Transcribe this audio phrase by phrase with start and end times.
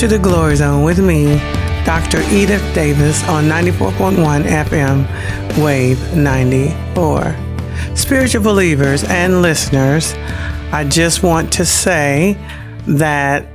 [0.00, 1.36] to the Glory Zone with me,
[1.84, 2.22] Dr.
[2.32, 7.36] Edith Davis on 94.1 FM, Wave 94.
[7.94, 10.14] Spiritual believers and listeners,
[10.72, 12.38] I just want to say
[12.86, 13.46] that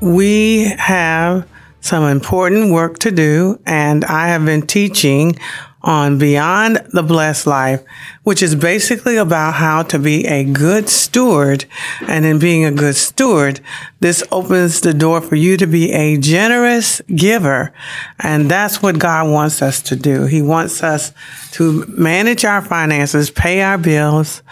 [0.00, 1.46] we have
[1.82, 5.38] some important work to do, and I have been teaching
[5.82, 7.82] on Beyond the Blessed Life,
[8.22, 11.64] which is basically about how to be a good steward.
[12.06, 13.60] And in being a good steward,
[14.00, 17.72] this opens the door for you to be a generous giver.
[18.20, 20.26] And that's what God wants us to do.
[20.26, 21.12] He wants us
[21.52, 24.42] to manage our finances, pay our bills,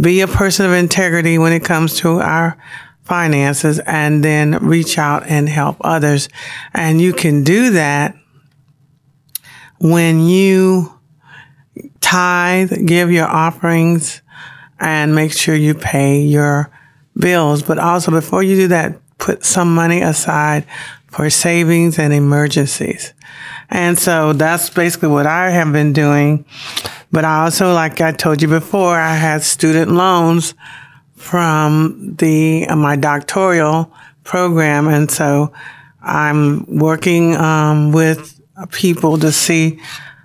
[0.00, 2.56] be a person of integrity when it comes to our
[3.04, 6.28] finances, and then reach out and help others.
[6.74, 8.14] And you can do that
[9.80, 10.92] when you
[12.00, 14.22] tithe, give your offerings,
[14.80, 16.70] and make sure you pay your
[17.16, 17.62] bills.
[17.62, 20.64] But also, before you do that, put some money aside
[21.08, 23.12] for savings and emergencies.
[23.70, 26.44] And so that's basically what I have been doing.
[27.10, 30.54] But I also, like I told you before, I had student loans
[31.16, 33.92] from the, my doctoral
[34.24, 34.88] program.
[34.88, 35.52] And so
[36.00, 39.80] I'm working, um, with people to see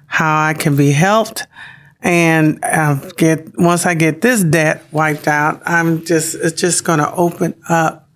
[0.08, 1.48] how I can be helped.
[2.02, 7.00] And uh, get once I get this debt wiped out, I'm just it's just going
[7.00, 8.10] to open up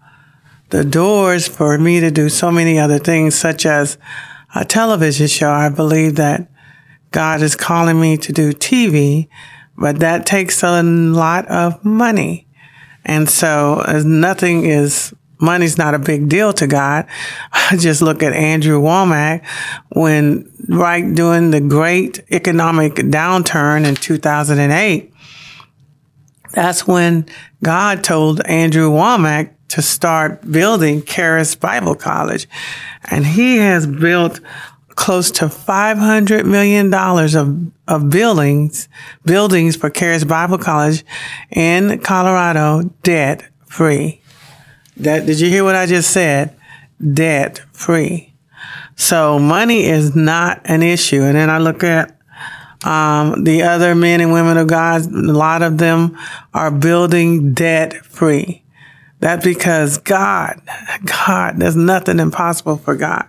[0.70, 3.98] the doors for me to do so many other things, such as
[4.54, 5.50] a television show.
[5.50, 6.52] I believe that
[7.12, 9.30] God is calling me to do TV,
[9.78, 12.48] but that takes a lot of money.
[13.06, 17.08] And so nothing is money's not a big deal to God.
[17.78, 19.46] Just look at Andrew Wommack
[19.90, 25.14] when right during the great economic downturn in 2008.
[26.54, 27.26] That's when
[27.64, 32.48] God told Andrew Wommack to start building Charis Bible College.
[33.12, 34.40] And he has built
[34.96, 38.90] close to $500 million of, of buildings,
[39.24, 41.06] buildings for Charis Bible College
[41.52, 44.22] in Colorado debt free.
[45.00, 46.56] That did you hear what I just said?
[47.14, 48.34] Debt free.
[48.96, 51.22] So money is not an issue.
[51.22, 52.20] And then I look at
[52.84, 55.06] um, the other men and women of God.
[55.06, 56.18] A lot of them
[56.54, 58.64] are building debt free.
[59.20, 60.62] That's because God,
[61.06, 63.28] God, there's nothing impossible for God.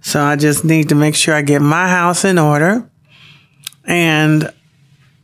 [0.00, 2.88] So I just need to make sure I get my house in order
[3.84, 4.52] and,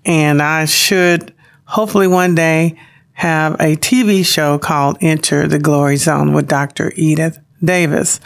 [0.04, 2.78] and I should hopefully one day
[3.16, 6.92] have a TV show called Enter the Glory Zone with Dr.
[6.96, 8.20] Edith Davis.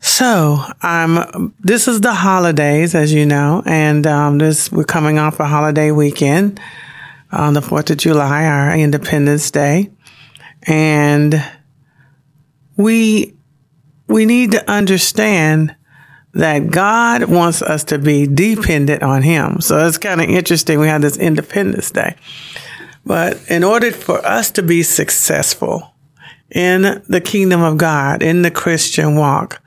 [0.00, 5.40] So, um, this is the holidays, as you know, and um, this we're coming off
[5.40, 6.60] a holiday weekend
[7.32, 9.90] on the Fourth of July, our Independence Day,
[10.64, 11.42] and
[12.76, 13.34] we
[14.08, 15.74] we need to understand
[16.34, 19.62] that God wants us to be dependent on Him.
[19.62, 20.78] So it's kind of interesting.
[20.78, 22.14] We have this Independence Day.
[23.08, 25.94] But in order for us to be successful
[26.50, 29.62] in the kingdom of God, in the Christian walk,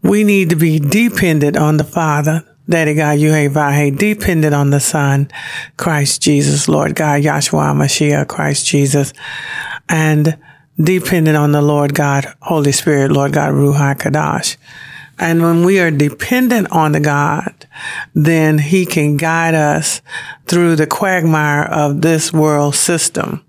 [0.00, 5.28] we need to be dependent on the Father, Daddy God, Yuhei dependent on the Son,
[5.76, 9.12] Christ Jesus, Lord God, Yahshua Mashiach, Christ Jesus,
[9.88, 10.38] and
[10.80, 14.56] dependent on the Lord God, Holy Spirit, Lord God, Ruach Kadash.
[15.18, 17.61] And when we are dependent on the God,
[18.14, 20.02] then he can guide us
[20.46, 23.44] through the quagmire of this world system.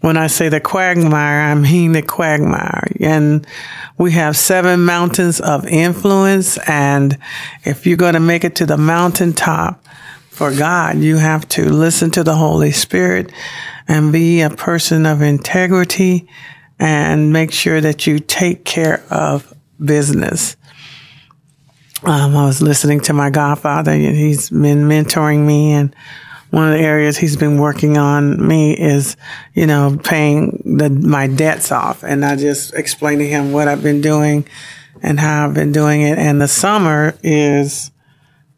[0.00, 2.88] When I say the quagmire, I mean the quagmire.
[3.00, 3.46] And
[3.96, 6.58] we have seven mountains of influence.
[6.68, 7.16] And
[7.64, 9.82] if you're going to make it to the mountaintop
[10.28, 13.32] for God, you have to listen to the Holy Spirit
[13.88, 16.28] and be a person of integrity
[16.78, 20.56] and make sure that you take care of business.
[22.06, 25.94] Um, I was listening to my godfather, and he's been mentoring me, and
[26.50, 29.16] one of the areas he's been working on me is,
[29.54, 32.04] you know, paying the, my debts off.
[32.04, 34.46] And I just explained to him what I've been doing
[35.02, 36.18] and how I've been doing it.
[36.18, 37.90] And the summer is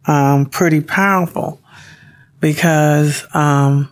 [0.07, 1.61] um, pretty powerful
[2.41, 3.89] because um,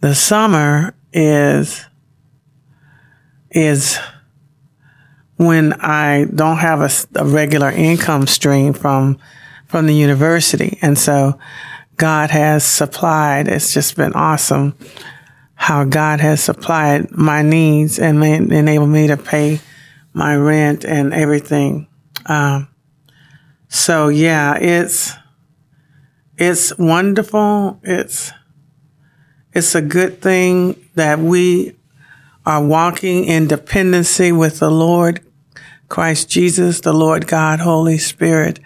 [0.00, 1.84] the summer is
[3.50, 3.98] is
[5.36, 9.18] when I don't have a, a, regular income stream from
[9.66, 11.38] from the university, and so
[11.96, 13.48] God has supplied.
[13.48, 14.74] It's just been awesome
[15.54, 19.60] how God has supplied my needs and enabled me to pay
[20.12, 21.88] my rent and everything.
[22.26, 22.68] Um,
[23.68, 25.12] so yeah, it's
[26.36, 27.80] it's wonderful.
[27.82, 28.32] It's
[29.52, 31.76] it's a good thing that we
[32.44, 35.25] are walking in dependency with the Lord
[35.88, 38.60] Christ Jesus, the Lord God, Holy Spirit,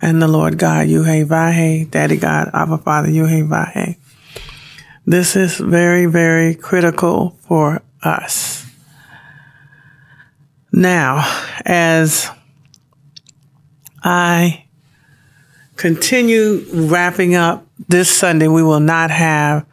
[0.00, 3.96] and the Lord God, Yuhe Vahe, Daddy God, Abba Father, Yuhe Vahe.
[5.06, 8.66] This is very, very critical for us.
[10.72, 11.24] Now,
[11.64, 12.30] as
[14.02, 14.64] I
[15.76, 19.64] continue wrapping up this Sunday, we will not have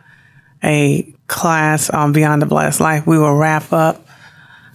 [0.64, 3.06] a class on Beyond the Blessed Life.
[3.06, 4.08] We will wrap up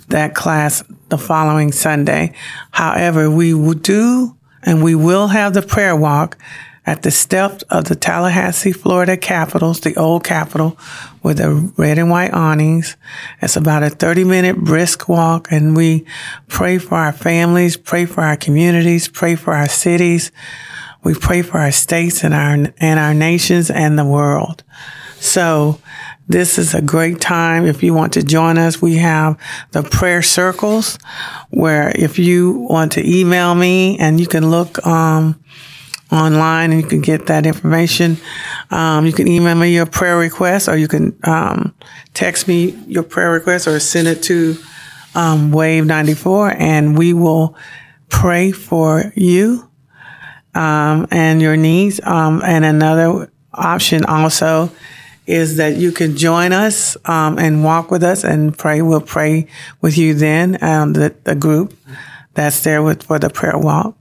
[0.08, 2.32] that class the following Sunday.
[2.70, 6.38] However, we will do and we will have the prayer walk
[6.86, 10.78] at the steps of the Tallahassee, Florida Capitals, the old Capitol
[11.22, 12.96] with the red and white awnings.
[13.42, 16.06] It's about a 30 minute brisk walk and we
[16.48, 20.32] pray for our families, pray for our communities, pray for our cities.
[21.02, 24.62] We pray for our states and our, and our nations and the world.
[25.18, 25.80] So
[26.30, 27.66] this is a great time.
[27.66, 29.36] If you want to join us, we have
[29.72, 30.96] the prayer circles
[31.50, 35.42] where if you want to email me and you can look, um,
[36.12, 38.16] online and you can get that information.
[38.70, 41.74] Um, you can email me your prayer request or you can, um,
[42.14, 44.56] text me your prayer request or send it to,
[45.16, 47.56] um, Wave 94 and we will
[48.08, 49.68] pray for you
[50.54, 52.00] um, and your needs.
[52.04, 54.70] Um, and another option also
[55.26, 58.82] is that you can join us um, and walk with us and pray.
[58.82, 59.46] We'll pray
[59.80, 61.76] with you then, um, the, the group
[62.34, 63.96] that's there with for the prayer walk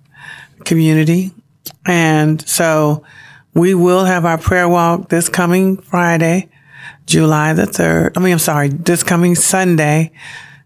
[0.66, 1.32] community.
[1.86, 3.04] And so
[3.54, 6.50] we will have our prayer walk this coming Friday,
[7.06, 8.14] July the 3rd.
[8.16, 10.12] I mean, I'm sorry, this coming Sunday,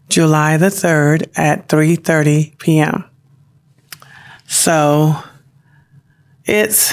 [0.08, 3.04] July the 3rd at 3:30 p.m.
[4.46, 5.16] So
[6.44, 6.92] it's,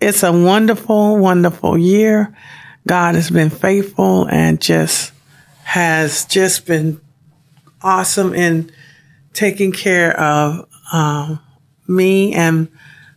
[0.00, 2.34] it's a wonderful, wonderful year.
[2.86, 5.12] God has been faithful and just
[5.64, 7.00] has just been
[7.82, 8.70] awesome in
[9.32, 11.40] taking care of um,
[11.86, 12.68] me and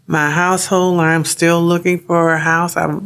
[0.08, 1.00] my household.
[1.00, 2.76] I'm still looking for a house.
[2.76, 3.00] I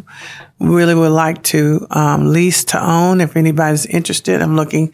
[0.59, 3.21] really would like to um, lease to own.
[3.21, 4.93] If anybody's interested, I'm looking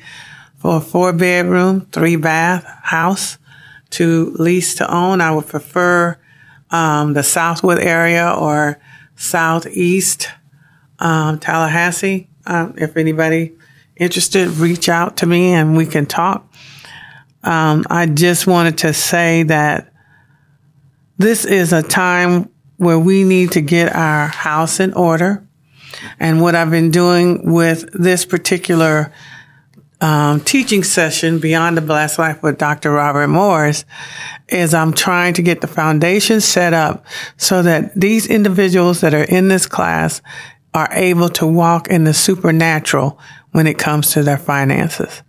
[0.58, 3.38] for a four bedroom, three bath house
[3.92, 5.22] to lease to own.
[5.22, 6.18] I would prefer
[6.72, 8.80] um, the Southwood area or
[9.16, 10.30] Southeast
[11.00, 12.28] um, Tallahassee.
[12.46, 13.54] Um, if anybody
[13.96, 16.48] interested, reach out to me and we can talk.
[17.44, 19.94] Um, I just wanted to say that
[21.18, 25.46] this is a time where we need to get our house in order.
[26.20, 29.12] And what I've been doing with this particular
[30.02, 32.92] um, teaching session, Beyond the Blessed Life with Dr.
[32.92, 33.86] Robert Morris,
[34.50, 37.06] is I'm trying to get the foundation set up
[37.38, 40.22] so that these individuals that are in this class
[40.74, 43.20] are able to walk in the supernatural
[43.52, 45.22] when it comes to their finances.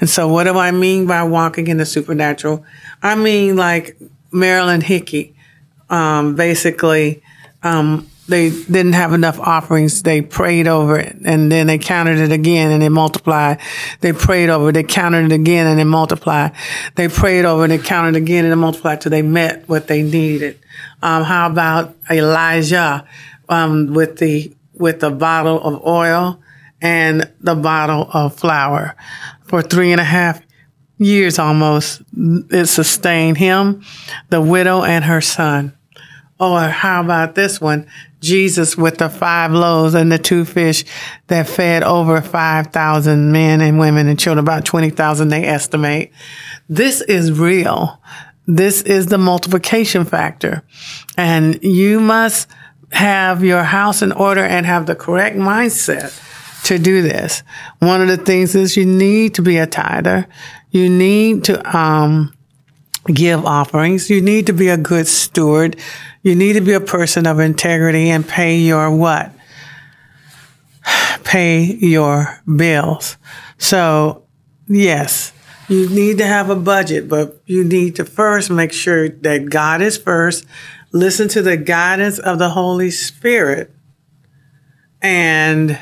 [0.00, 2.64] And so what do I mean by walking in the supernatural?
[3.02, 3.96] I mean like
[4.32, 5.36] Marilyn Hickey,
[5.88, 7.22] um, basically,
[7.62, 10.02] um, they didn't have enough offerings.
[10.02, 13.60] They prayed over it and then they counted it again and it multiplied.
[14.00, 14.72] They prayed over it.
[14.72, 16.52] They counted it again and it multiplied.
[16.94, 19.88] They prayed over it and counted it again and it multiplied till they met what
[19.88, 20.58] they needed.
[21.02, 23.06] Um, how about Elijah,
[23.48, 26.40] um, with the, with the bottle of oil
[26.80, 28.96] and the bottle of flour
[29.44, 30.40] for three and a half
[30.98, 32.02] years almost.
[32.16, 33.82] It sustained him,
[34.28, 35.76] the widow and her son.
[36.40, 37.86] Or how about this one?
[38.20, 40.84] Jesus with the five loaves and the two fish
[41.26, 46.12] that fed over 5,000 men and women and children, about 20,000 they estimate.
[46.68, 48.00] This is real.
[48.46, 50.64] This is the multiplication factor.
[51.16, 52.48] And you must
[52.92, 56.18] have your house in order and have the correct mindset
[56.64, 57.42] to do this.
[57.78, 60.26] One of the things is you need to be a tither.
[60.70, 62.32] You need to, um,
[63.06, 64.10] give offerings.
[64.10, 65.76] You need to be a good steward.
[66.22, 69.32] You need to be a person of integrity and pay your what?
[71.24, 73.16] Pay your bills.
[73.58, 74.24] So
[74.68, 75.32] yes,
[75.68, 79.82] you need to have a budget, but you need to first make sure that God
[79.82, 80.44] is first.
[80.92, 83.72] Listen to the guidance of the Holy Spirit
[85.00, 85.78] and,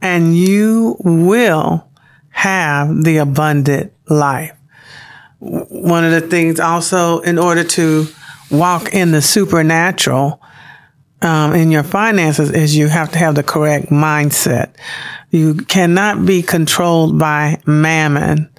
[0.00, 1.88] and you will
[2.30, 4.57] have the abundant life
[5.38, 8.06] one of the things also in order to
[8.50, 10.42] walk in the supernatural
[11.20, 14.74] um, in your finances is you have to have the correct mindset.
[15.30, 18.50] You cannot be controlled by mammon.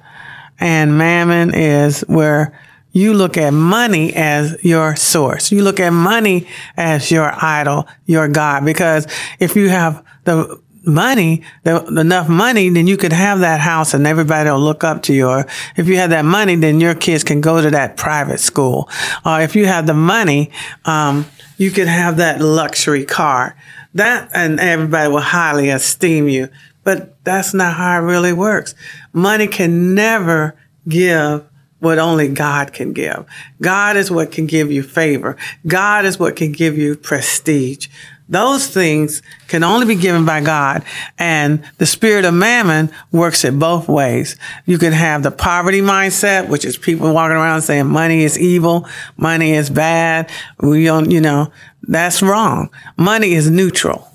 [0.58, 2.58] And mammon is where
[2.92, 5.50] you look at money as your source.
[5.50, 8.64] You look at money as your idol, your God.
[8.64, 9.06] Because
[9.38, 14.50] if you have the money, enough money, then you could have that house and everybody
[14.50, 15.28] will look up to you.
[15.28, 15.46] Or
[15.76, 18.88] if you have that money, then your kids can go to that private school.
[19.24, 20.50] Or if you have the money,
[20.84, 23.56] um, you could have that luxury car.
[23.94, 26.48] That, and everybody will highly esteem you.
[26.84, 28.74] But that's not how it really works.
[29.12, 30.56] Money can never
[30.88, 31.46] give
[31.80, 33.24] what only God can give.
[33.60, 35.36] God is what can give you favor.
[35.66, 37.88] God is what can give you prestige.
[38.30, 40.84] Those things can only be given by God.
[41.18, 44.36] And the spirit of mammon works it both ways.
[44.66, 48.88] You can have the poverty mindset, which is people walking around saying money is evil,
[49.16, 50.30] money is bad.
[50.60, 52.70] We don't, you know, that's wrong.
[52.96, 54.08] Money is neutral,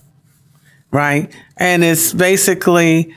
[0.92, 1.30] right?
[1.58, 3.14] And it's basically,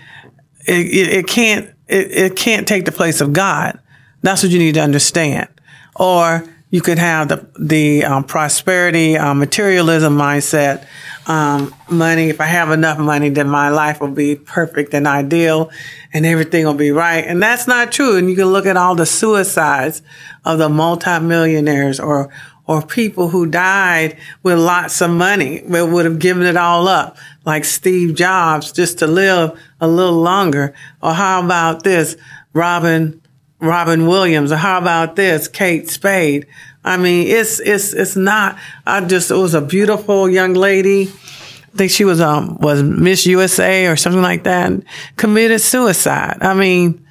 [0.67, 3.79] it, it, it can't, it, it can't take the place of God.
[4.23, 5.49] That's what you need to understand.
[5.95, 10.87] Or you could have the the um, prosperity um, materialism mindset.
[11.27, 12.31] Um, money.
[12.31, 15.71] If I have enough money, then my life will be perfect and ideal,
[16.15, 17.23] and everything will be right.
[17.23, 18.17] And that's not true.
[18.17, 20.01] And you can look at all the suicides
[20.47, 22.31] of the multimillionaires or
[22.67, 27.17] or people who died with lots of money, but would have given it all up,
[27.45, 30.75] like Steve Jobs, just to live a little longer.
[31.03, 32.17] Or how about this,
[32.53, 33.21] Robin?
[33.61, 36.47] Robin Williams, or how about this, Kate Spade?
[36.85, 41.09] I mean, it's, it's, it's not, I just, it was a beautiful young lady.
[41.09, 44.85] I think she was, um, was Miss USA or something like that and
[45.17, 46.39] committed suicide.
[46.41, 47.05] I mean,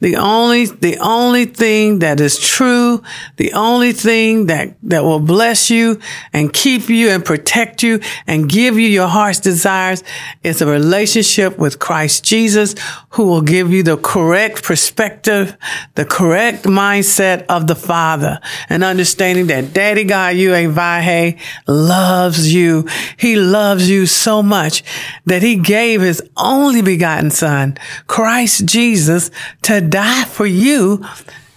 [0.00, 3.02] the only, the only thing that is true,
[3.36, 5.98] the only thing that, that will bless you
[6.32, 10.04] and keep you and protect you and give you your heart's desires
[10.44, 12.74] is a relationship with Christ Jesus,
[13.10, 15.56] who will give you the correct perspective,
[15.94, 22.52] the correct mindset of the Father and understanding that Daddy God, you a Vahe loves
[22.54, 22.86] you.
[23.16, 24.84] He loves you so much
[25.26, 27.76] that he gave his only begotten son,
[28.06, 29.30] Christ Jesus,
[29.62, 31.04] to die for you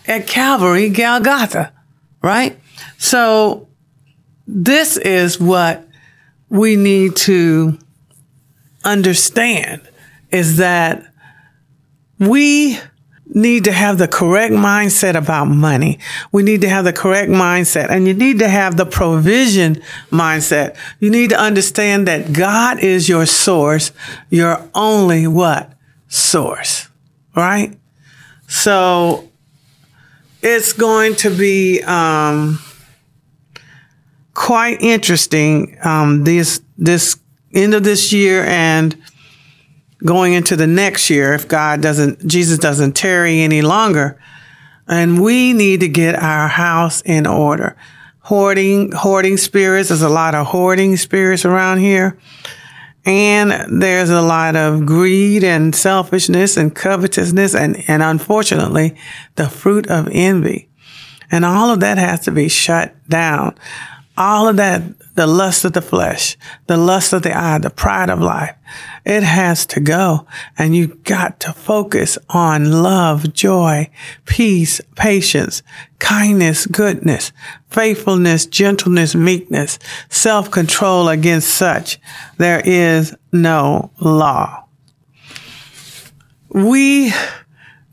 [0.07, 1.71] at Calvary, Golgotha,
[2.21, 2.59] right?
[2.97, 3.67] So
[4.47, 5.87] this is what
[6.49, 7.77] we need to
[8.83, 9.81] understand
[10.31, 11.05] is that
[12.19, 12.77] we
[13.33, 15.99] need to have the correct mindset about money.
[16.31, 20.75] We need to have the correct mindset and you need to have the provision mindset.
[20.99, 23.91] You need to understand that God is your source,
[24.29, 25.73] your only what?
[26.09, 26.89] Source,
[27.35, 27.77] right?
[28.51, 29.29] So
[30.41, 32.59] it's going to be um,
[34.33, 37.17] quite interesting um, this this
[37.53, 39.01] end of this year and
[40.03, 44.21] going into the next year if God doesn't Jesus doesn't tarry any longer.
[44.85, 47.77] And we need to get our house in order.
[48.19, 49.87] Hoarding, hoarding spirits.
[49.87, 52.17] There's a lot of hoarding spirits around here.
[53.05, 58.95] And there's a lot of greed and selfishness and covetousness and, and unfortunately,
[59.35, 60.69] the fruit of envy.
[61.31, 63.57] And all of that has to be shut down.
[64.21, 64.83] All of that,
[65.15, 66.37] the lust of the flesh,
[66.67, 68.55] the lust of the eye, the pride of life,
[69.03, 70.27] it has to go.
[70.59, 73.89] And you got to focus on love, joy,
[74.25, 75.63] peace, patience,
[75.97, 77.31] kindness, goodness,
[77.69, 81.99] faithfulness, gentleness, meekness, self-control against such.
[82.37, 84.65] There is no law.
[86.49, 87.11] We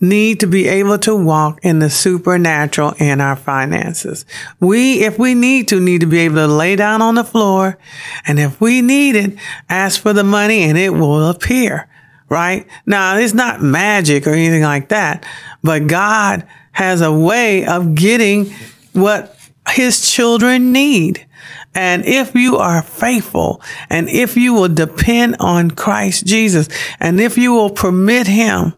[0.00, 4.24] need to be able to walk in the supernatural in our finances.
[4.60, 7.78] We, if we need to, need to be able to lay down on the floor.
[8.26, 9.36] And if we need it,
[9.68, 11.88] ask for the money and it will appear.
[12.28, 12.66] Right?
[12.84, 15.24] Now, it's not magic or anything like that,
[15.62, 18.52] but God has a way of getting
[18.92, 19.34] what
[19.70, 21.26] his children need.
[21.74, 26.68] And if you are faithful and if you will depend on Christ Jesus
[27.00, 28.74] and if you will permit him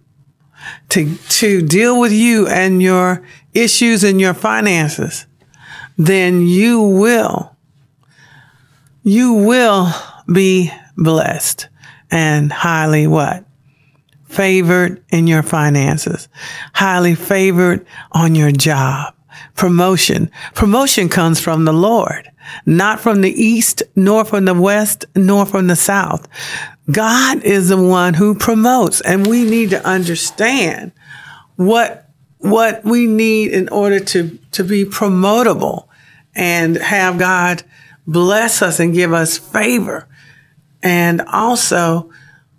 [0.90, 3.22] to, to deal with you and your
[3.54, 5.26] issues and your finances,
[5.96, 7.56] then you will,
[9.02, 9.92] you will
[10.32, 11.68] be blessed
[12.10, 13.44] and highly what?
[14.24, 16.28] Favored in your finances,
[16.72, 19.14] highly favored on your job.
[19.54, 20.30] Promotion.
[20.54, 22.30] Promotion comes from the Lord,
[22.66, 26.26] not from the east, nor from the west, nor from the south.
[26.90, 30.92] God is the one who promotes and we need to understand
[31.56, 35.86] what, what we need in order to, to be promotable
[36.34, 37.62] and have God
[38.06, 40.08] bless us and give us favor.
[40.82, 42.10] And also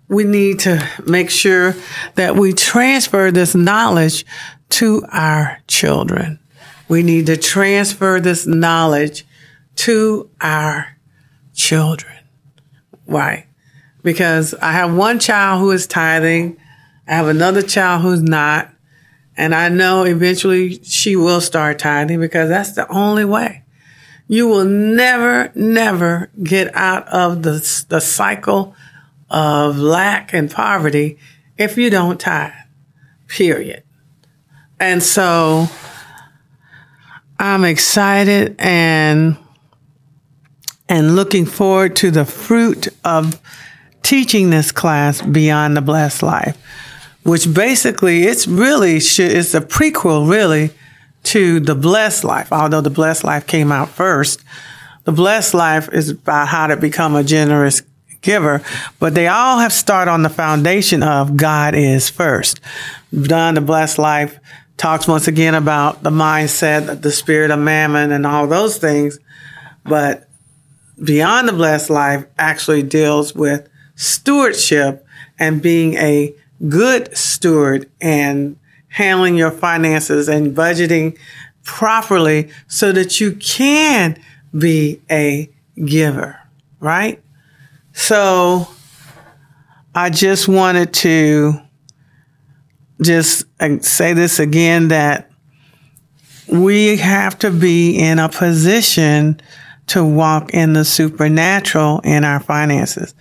[0.08, 1.74] we need to make sure
[2.14, 4.24] that we transfer this knowledge
[4.70, 6.38] to our children.
[6.92, 9.24] We need to transfer this knowledge
[9.76, 10.98] to our
[11.54, 12.18] children.
[13.06, 13.46] Why?
[14.02, 16.58] Because I have one child who is tithing.
[17.08, 18.68] I have another child who's not.
[19.38, 23.62] And I know eventually she will start tithing because that's the only way.
[24.28, 28.76] You will never, never get out of the, the cycle
[29.30, 31.18] of lack and poverty
[31.56, 32.52] if you don't tithe,
[33.28, 33.82] period.
[34.78, 35.70] And so
[37.42, 39.36] I'm excited and
[40.88, 43.40] and looking forward to the fruit of
[44.04, 46.56] teaching this class beyond the blessed life
[47.24, 50.70] which basically it's really it's a prequel really
[51.24, 52.52] to the blessed life.
[52.52, 54.44] Although the blessed life came out first
[55.02, 57.82] the blessed life is about how to become a generous
[58.20, 58.62] giver
[59.00, 62.60] but they all have start on the foundation of god is first.
[63.12, 64.38] Done the blessed life
[64.82, 69.20] talks once again about the mindset the spirit of mammon and all those things
[69.84, 70.28] but
[71.04, 75.06] beyond the blessed life actually deals with stewardship
[75.38, 76.34] and being a
[76.68, 78.56] good steward and
[78.88, 81.16] handling your finances and budgeting
[81.62, 84.20] properly so that you can
[84.56, 85.48] be a
[85.84, 86.36] giver,
[86.80, 87.22] right?
[87.92, 88.66] So
[89.94, 91.60] I just wanted to
[93.00, 95.30] just uh, say this again that
[96.48, 99.40] we have to be in a position
[99.88, 103.14] to walk in the supernatural in our finances.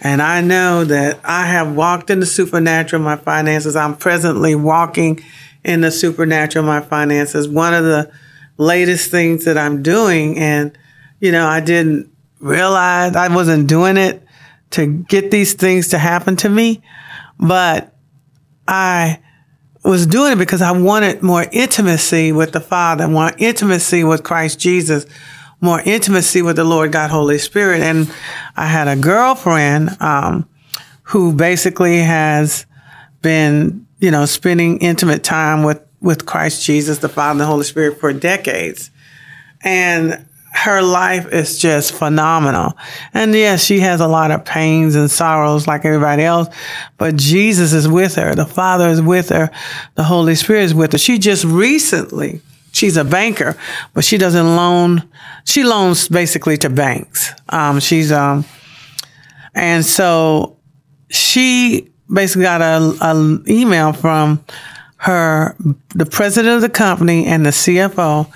[0.00, 3.74] And I know that I have walked in the supernatural in my finances.
[3.74, 5.24] I'm presently walking
[5.64, 7.48] in the supernatural in my finances.
[7.48, 8.12] One of the
[8.58, 10.76] latest things that I'm doing, and,
[11.20, 14.22] you know, I didn't realize I wasn't doing it
[14.70, 16.82] to get these things to happen to me,
[17.38, 17.93] but
[18.66, 19.20] I
[19.84, 24.58] was doing it because I wanted more intimacy with the Father, more intimacy with Christ
[24.58, 25.06] Jesus,
[25.60, 27.82] more intimacy with the Lord God, Holy Spirit.
[27.82, 28.12] And
[28.56, 30.48] I had a girlfriend, um,
[31.04, 32.66] who basically has
[33.20, 37.64] been, you know, spending intimate time with, with Christ Jesus, the Father and the Holy
[37.64, 38.90] Spirit for decades.
[39.60, 42.74] And her life is just phenomenal.
[43.12, 46.48] And yes, she has a lot of pains and sorrows like everybody else,
[46.96, 48.34] but Jesus is with her.
[48.36, 49.50] The Father is with her.
[49.96, 50.98] The Holy Spirit is with her.
[50.98, 52.40] She just recently
[52.70, 53.56] she's a banker,
[53.94, 55.02] but she doesn't loan.
[55.44, 57.32] She loans basically to banks.
[57.48, 58.44] Um, she's um,
[59.54, 60.56] and so
[61.10, 64.44] she basically got a, a email from
[64.98, 65.56] her,
[65.94, 68.32] the president of the company and the CFO,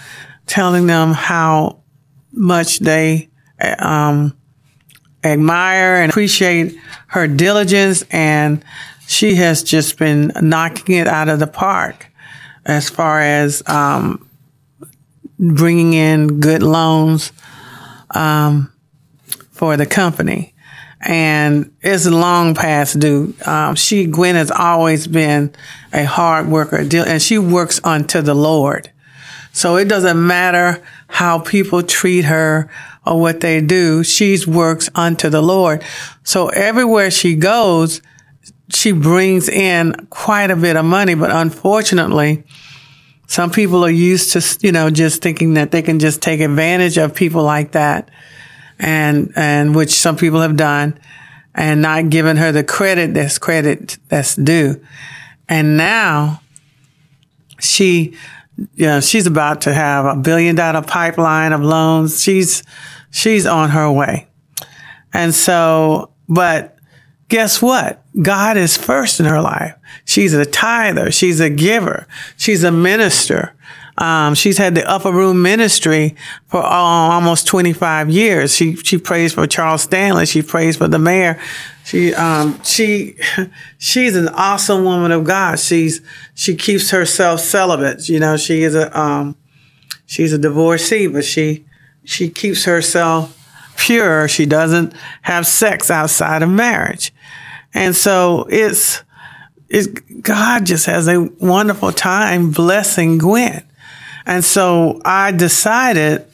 [0.46, 1.77] telling them how
[2.38, 3.28] much they
[3.78, 4.36] um,
[5.24, 8.64] admire and appreciate her diligence, and
[9.06, 12.06] she has just been knocking it out of the park
[12.64, 14.28] as far as um,
[15.38, 17.32] bringing in good loans
[18.10, 18.72] um,
[19.50, 20.54] for the company.
[21.00, 23.34] And it's long past due.
[23.46, 25.54] Um, she, Gwen, has always been
[25.92, 28.90] a hard worker, and she works unto the Lord.
[29.58, 32.70] So it doesn't matter how people treat her
[33.04, 34.04] or what they do.
[34.04, 35.82] She works unto the Lord.
[36.22, 38.00] So everywhere she goes,
[38.68, 42.44] she brings in quite a bit of money, but unfortunately,
[43.26, 46.96] some people are used to, you know, just thinking that they can just take advantage
[46.96, 48.10] of people like that
[48.78, 51.00] and, and which some people have done
[51.52, 54.80] and not giving her the credit that's credit that's due.
[55.48, 56.42] And now
[57.58, 58.14] she,
[58.76, 62.22] know, she's about to have a billion dollar pipeline of loans.
[62.22, 62.62] She's,
[63.10, 64.28] she's on her way.
[65.12, 66.76] And so, but
[67.28, 68.04] guess what?
[68.20, 69.74] God is first in her life.
[70.04, 71.10] She's a tither.
[71.10, 72.06] She's a giver.
[72.36, 73.54] She's a minister.
[73.98, 76.14] Um, she's had the upper room ministry
[76.46, 78.54] for almost 25 years.
[78.54, 80.26] She, she prays for Charles Stanley.
[80.26, 81.40] She prays for the mayor.
[81.88, 83.16] She, um, she,
[83.78, 85.58] she's an awesome woman of God.
[85.58, 86.02] She's,
[86.34, 88.10] she keeps herself celibate.
[88.10, 89.36] You know, she is a, um,
[90.04, 91.64] she's a divorcee, but she,
[92.04, 93.34] she keeps herself
[93.78, 94.28] pure.
[94.28, 97.10] She doesn't have sex outside of marriage.
[97.72, 99.02] And so it's,
[99.70, 103.64] it's, God just has a wonderful time blessing Gwen.
[104.26, 106.26] And so I decided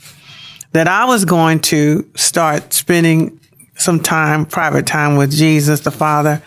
[0.73, 3.39] that I was going to start spending
[3.77, 6.43] some time, private time with Jesus, the Father,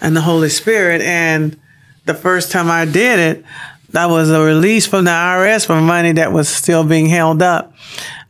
[0.00, 1.00] and the Holy Spirit.
[1.02, 1.58] And
[2.04, 3.44] the first time I did it,
[3.90, 7.74] that was a release from the IRS for money that was still being held up.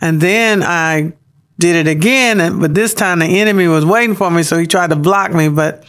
[0.01, 1.13] And then I
[1.59, 4.91] did it again, but this time the enemy was waiting for me, so he tried
[4.91, 5.85] to block me, but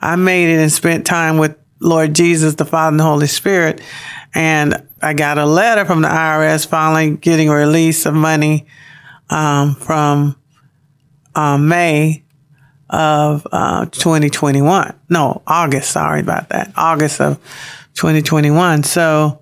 [0.00, 3.82] I made it and spent time with Lord Jesus, the Father and the Holy Spirit.
[4.34, 8.66] And I got a letter from the IRS finally getting a release of money
[9.28, 10.36] um, from
[11.40, 12.22] um, May
[12.90, 14.94] of uh, 2021.
[15.08, 15.90] No, August.
[15.90, 16.72] Sorry about that.
[16.76, 17.36] August of
[17.94, 18.82] 2021.
[18.82, 19.40] So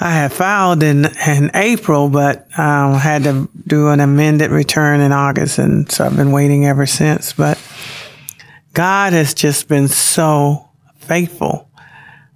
[0.00, 5.12] I had filed in in April, but um, had to do an amended return in
[5.12, 7.34] August, and so I've been waiting ever since.
[7.34, 7.60] But
[8.72, 11.68] God has just been so faithful,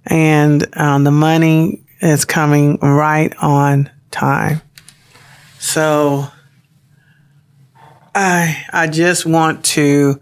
[0.05, 4.61] and um, the money is coming right on time.
[5.59, 6.27] So
[8.17, 10.19] I I just want to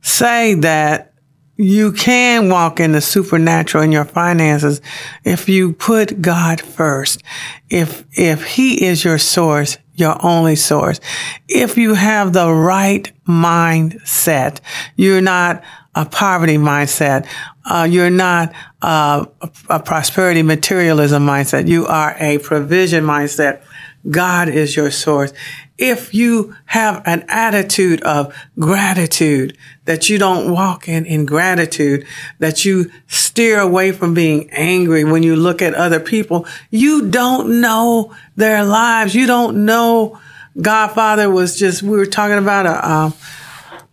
[0.00, 1.12] say that
[1.58, 4.80] you can walk in the supernatural in your finances
[5.22, 7.22] if you put God first.
[7.68, 10.98] If if he is your source, your only source.
[11.46, 14.60] If you have the right mindset,
[14.96, 15.62] you're not
[15.94, 17.26] a poverty mindset.
[17.66, 21.68] Uh, you're not uh, a, a prosperity materialism mindset.
[21.68, 23.62] You are a provision mindset.
[24.08, 25.32] God is your source.
[25.76, 32.06] If you have an attitude of gratitude, that you don't walk in ingratitude,
[32.38, 37.60] that you steer away from being angry when you look at other people, you don't
[37.60, 39.14] know their lives.
[39.14, 40.18] You don't know
[40.60, 43.14] Godfather was just, we were talking about a, a,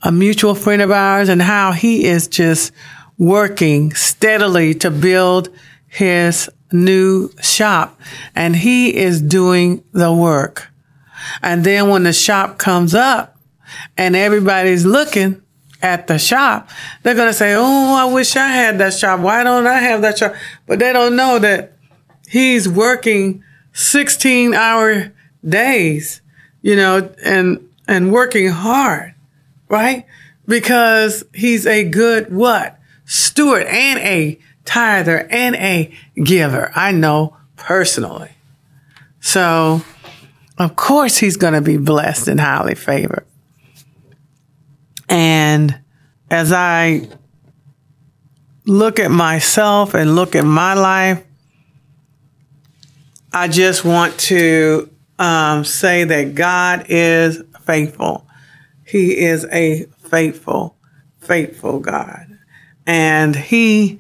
[0.04, 2.72] a mutual friend of ours and how he is just
[3.17, 5.50] working steadily to build
[5.88, 7.99] his new shop
[8.36, 10.67] and he is doing the work.
[11.41, 13.38] And then when the shop comes up
[13.97, 15.41] and everybody's looking
[15.82, 16.69] at the shop,
[17.03, 19.19] they're going to say, Oh, I wish I had that shop.
[19.19, 20.36] Why don't I have that shop?
[20.65, 21.73] But they don't know that
[22.27, 25.13] he's working 16 hour
[25.47, 26.21] days,
[26.62, 29.13] you know, and, and working hard,
[29.69, 30.06] right?
[30.47, 32.80] Because he's a good what?
[33.06, 36.71] Steward and a tither and a giver.
[36.75, 38.32] I know personally.
[39.19, 39.82] So,
[40.60, 43.25] of course, he's going to be blessed and highly favored.
[45.10, 45.80] And
[46.30, 47.08] as I
[48.65, 51.23] look at myself and look at my life,
[53.32, 58.25] I just want to um, say that God is faithful.
[58.86, 60.75] He is a faithful,
[61.19, 62.38] faithful God.
[62.86, 63.99] And He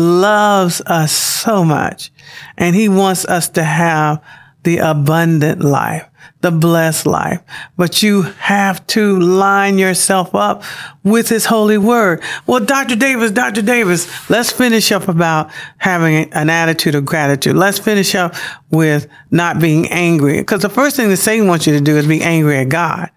[0.00, 2.10] loves us so much
[2.56, 4.22] and he wants us to have
[4.62, 6.06] the abundant life,
[6.40, 7.40] the blessed life.
[7.76, 10.62] But you have to line yourself up
[11.02, 12.22] with his holy word.
[12.46, 12.96] Well, Dr.
[12.96, 13.62] Davis, Dr.
[13.62, 17.56] Davis, let's finish up about having an attitude of gratitude.
[17.56, 18.34] Let's finish up
[18.70, 20.38] with not being angry.
[20.38, 23.10] Because the first thing that Satan wants you to do is be angry at God,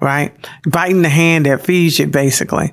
[0.00, 0.34] right?
[0.66, 2.72] Biting the hand that feeds you, basically.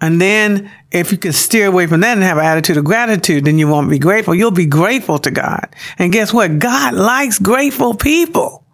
[0.00, 3.44] And then if you can steer away from that and have an attitude of gratitude,
[3.44, 4.34] then you won't be grateful.
[4.34, 5.74] You'll be grateful to God.
[5.98, 6.58] And guess what?
[6.58, 8.64] God likes grateful people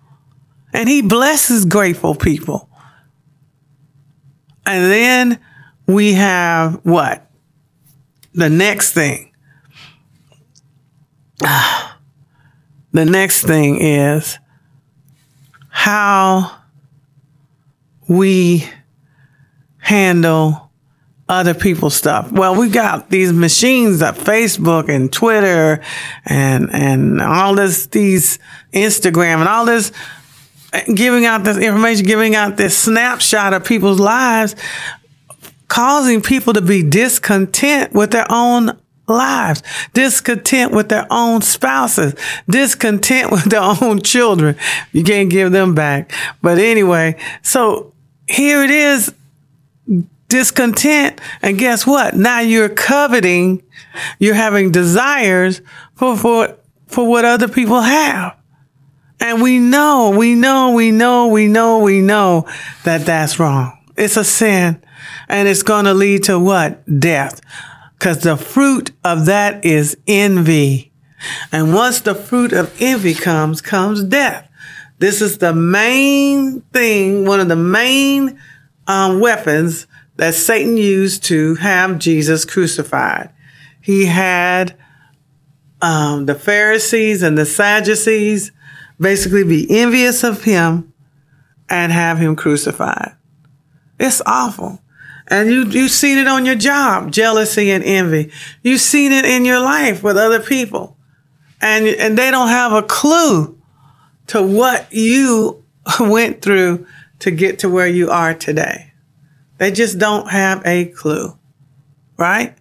[0.73, 2.69] and he blesses grateful people.
[4.65, 5.41] And then
[5.87, 7.31] we have what?
[8.35, 9.33] The next thing.
[12.93, 14.39] The next thing is
[15.69, 16.57] how
[18.09, 18.67] we
[19.77, 20.66] handle
[21.29, 22.31] other people's stuff.
[22.31, 25.83] Well, we got these machines that Facebook and Twitter
[26.25, 28.39] and, and all this, these
[28.73, 29.91] Instagram and all this
[30.73, 34.55] uh, giving out this information, giving out this snapshot of people's lives,
[35.67, 39.63] causing people to be discontent with their own lives,
[39.95, 42.15] discontent with their own spouses,
[42.49, 44.57] discontent with their own children.
[44.93, 46.13] You can't give them back.
[46.41, 47.93] But anyway, so
[48.29, 49.13] here it is
[50.29, 51.21] discontent.
[51.43, 52.15] And guess what?
[52.15, 53.63] Now you're coveting,
[54.19, 55.61] you're having desires
[55.95, 58.37] for, for, for what other people have.
[59.19, 62.47] And we know, we know, we know, we know, we know
[62.85, 63.79] that that's wrong.
[63.97, 64.83] It's a sin
[65.29, 66.85] and it's going to lead to what?
[67.01, 67.41] Death.
[67.99, 70.93] Cause the fruit of that is envy.
[71.51, 74.49] And once the fruit of envy comes, comes death.
[74.99, 78.39] This is the main thing, one of the main
[78.87, 79.87] um, weapons
[80.17, 83.31] that Satan used to have Jesus crucified.
[83.81, 84.77] He had
[85.81, 88.53] um, the Pharisees and the Sadducees
[88.99, 90.93] basically be envious of him
[91.69, 93.15] and have him crucified.
[93.99, 94.81] It's awful.
[95.29, 98.31] And you, you've seen it on your job, jealousy and envy.
[98.63, 100.97] You've seen it in your life with other people.
[101.61, 103.59] And, and they don't have a clue
[104.29, 105.65] to what you
[106.01, 106.87] went through
[107.21, 108.93] to get to where you are today.
[109.59, 111.37] They just don't have a clue,
[112.17, 112.55] right?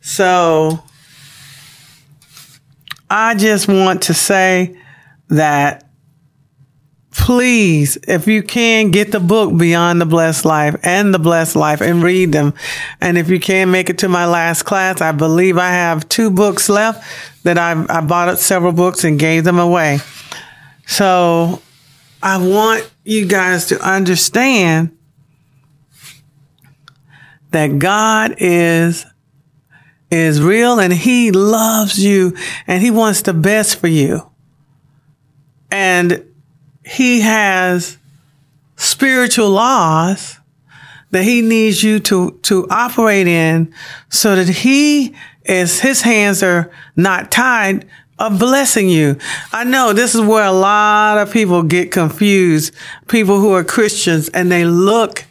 [0.00, 0.82] So
[3.10, 4.78] I just want to say
[5.28, 5.88] that
[7.10, 11.80] please, if you can, get the book Beyond the Blessed Life and the Blessed Life
[11.80, 12.54] and read them.
[13.00, 16.30] And if you can make it to my last class, I believe I have two
[16.30, 17.04] books left
[17.42, 19.98] that I, I bought several books and gave them away.
[20.86, 21.60] So
[22.22, 24.96] I want you guys to understand
[27.50, 29.06] that God is
[30.10, 32.34] is real and he loves you
[32.66, 34.30] and he wants the best for you.
[35.70, 36.24] And
[36.84, 37.98] he has
[38.76, 40.38] spiritual laws
[41.10, 43.72] that he needs you to, to operate in
[44.08, 47.86] so that he is, his hands are not tied
[48.18, 49.16] of blessing you.
[49.52, 52.74] I know this is where a lot of people get confused.
[53.08, 55.24] People who are Christians and they look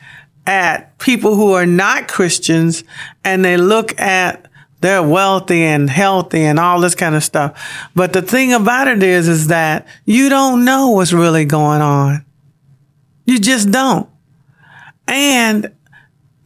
[0.47, 2.83] at people who are not Christians
[3.23, 7.89] and they look at they're wealthy and healthy and all this kind of stuff.
[7.95, 12.23] But the thing about it is, is that you don't know what's really going on.
[13.25, 14.07] You just don't.
[15.07, 15.73] And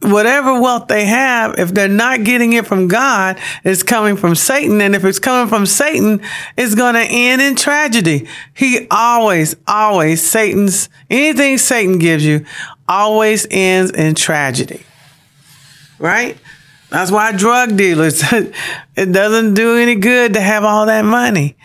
[0.02, 4.80] whatever wealth they have, if they're not getting it from God, it's coming from Satan.
[4.80, 6.20] And if it's coming from Satan,
[6.56, 8.26] it's going to end in tragedy.
[8.54, 12.44] He always, always, Satan's, anything Satan gives you
[12.88, 14.84] always ends in tragedy.
[15.98, 16.36] Right?
[16.90, 18.22] That's why drug dealers,
[18.96, 21.56] it doesn't do any good to have all that money.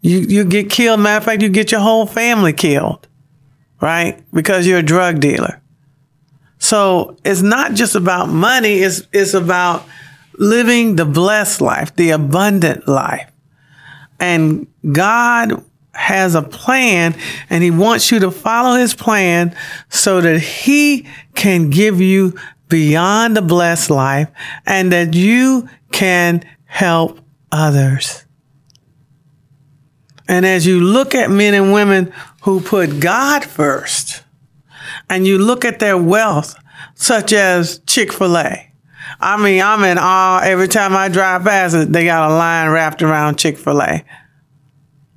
[0.00, 1.00] You, you get killed.
[1.00, 3.06] Matter of fact, you get your whole family killed,
[3.82, 4.22] right?
[4.32, 5.60] Because you're a drug dealer.
[6.58, 8.78] So it's not just about money.
[8.78, 9.84] It's, it's about
[10.38, 13.30] living the blessed life, the abundant life.
[14.18, 15.64] And God
[16.00, 17.14] has a plan
[17.50, 19.54] and he wants you to follow his plan
[19.90, 22.34] so that he can give you
[22.68, 24.30] beyond the blessed life
[24.64, 27.20] and that you can help
[27.52, 28.24] others.
[30.26, 34.22] And as you look at men and women who put God first
[35.10, 36.54] and you look at their wealth,
[36.94, 38.72] such as Chick-fil-A.
[39.20, 41.92] I mean, I'm in awe every time I drive past it.
[41.92, 44.04] They got a line wrapped around Chick-fil-A.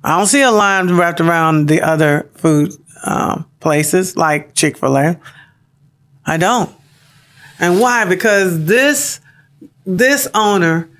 [0.04, 5.18] I don't see a line wrapped around the other food um, places like Chick-fil-A.
[6.26, 6.70] I don't.
[7.58, 8.04] And why?
[8.04, 9.20] Because this,
[9.86, 10.90] this owner,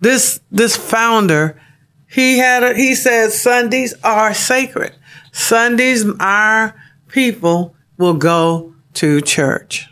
[0.00, 1.60] this, this founder,
[2.08, 4.94] he had, a, he said Sundays are sacred.
[5.32, 9.88] Sundays, our people will go to church.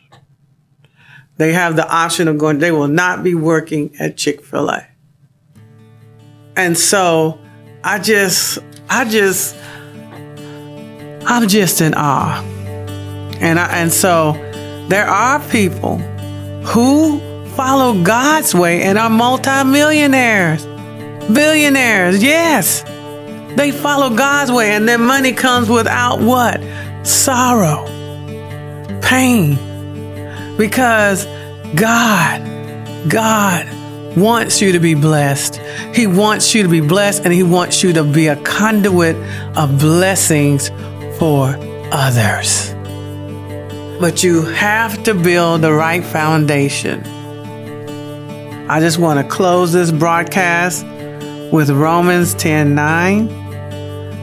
[1.38, 4.86] They have the option of going, they will not be working at Chick-fil-A.
[6.54, 7.40] And so
[7.86, 9.54] I just, I just,
[11.26, 12.42] I'm just in awe.
[13.40, 14.32] And I, and so
[14.88, 15.98] there are people
[16.64, 17.20] who
[17.50, 20.64] follow God's way and are multimillionaires,
[21.30, 22.22] billionaires.
[22.22, 22.82] Yes,
[23.54, 26.62] they follow God's way and their money comes without what?
[27.06, 27.84] Sorrow,
[29.02, 29.56] pain.
[30.56, 31.26] Because
[31.74, 32.40] God,
[33.10, 33.83] God
[34.16, 35.56] wants you to be blessed.
[35.94, 39.16] He wants you to be blessed and He wants you to be a conduit
[39.56, 40.70] of blessings
[41.18, 41.56] for
[41.92, 42.74] others.
[44.00, 47.02] But you have to build the right foundation.
[48.68, 50.84] I just want to close this broadcast
[51.52, 53.28] with Romans 10 9.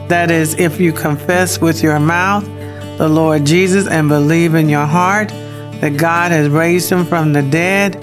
[0.08, 2.44] That is, if you confess with your mouth
[2.98, 5.28] the Lord Jesus and believe in your heart
[5.80, 7.96] that God has raised him from the dead,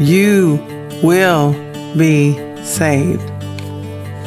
[0.00, 0.58] you
[1.02, 1.52] will
[1.96, 3.22] be saved.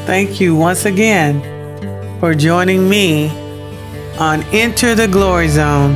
[0.06, 1.42] Thank you once again
[2.20, 3.30] for joining me
[4.20, 5.96] on Enter the Glory Zone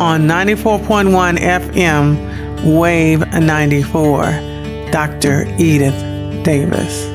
[0.00, 4.52] on 94.1 FM, Wave 94.
[4.90, 5.46] Dr.
[5.58, 7.11] Edith Davis.